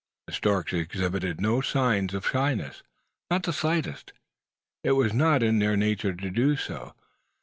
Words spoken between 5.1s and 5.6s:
not in